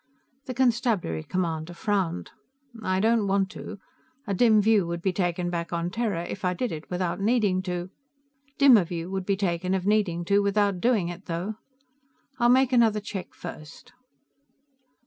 The 0.47 0.55
constabulary 0.55 1.21
commander 1.23 1.75
frowned. 1.75 2.31
"I 2.81 2.99
don't 2.99 3.27
want 3.27 3.51
to. 3.51 3.77
A 4.25 4.33
dim 4.33 4.59
view 4.59 4.87
would 4.87 5.03
be 5.03 5.13
taken 5.13 5.51
back 5.51 5.71
on 5.71 5.91
Terra 5.91 6.25
if 6.27 6.43
I 6.43 6.55
did 6.55 6.71
it 6.71 6.89
without 6.89 7.19
needing 7.21 7.61
to. 7.69 7.91
Dimmer 8.57 8.83
view 8.85 9.11
would 9.11 9.27
be 9.27 9.37
taken 9.37 9.75
of 9.75 9.85
needing 9.85 10.25
to 10.25 10.41
without 10.41 10.81
doing 10.81 11.09
it, 11.09 11.25
though. 11.25 11.57
I'll 12.39 12.49
make 12.49 12.73
another 12.73 12.99
check, 12.99 13.35
first." 13.35 13.93